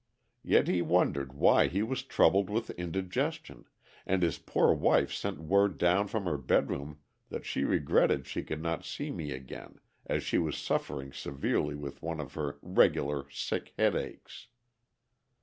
Yet 0.41 0.67
he 0.67 0.81
wondered 0.81 1.31
why 1.33 1.67
he 1.67 1.83
was 1.83 2.01
troubled 2.01 2.49
with 2.49 2.71
indigestion, 2.71 3.65
and 4.03 4.23
his 4.23 4.39
poor 4.39 4.73
wife 4.73 5.13
sent 5.13 5.39
word 5.39 5.77
down 5.77 6.07
from 6.07 6.25
her 6.25 6.39
bedroom 6.39 6.97
that 7.29 7.45
she 7.45 7.63
regretted 7.65 8.25
she 8.25 8.41
could 8.41 8.63
not 8.63 8.83
see 8.83 9.11
me 9.11 9.31
again 9.31 9.79
as 10.07 10.23
she 10.23 10.39
was 10.39 10.57
suffering 10.57 11.13
severely 11.13 11.75
with 11.75 12.01
one 12.01 12.19
of 12.19 12.33
her 12.33 12.57
"regular" 12.63 13.27
sick 13.29 13.75
headaches. 13.77 14.47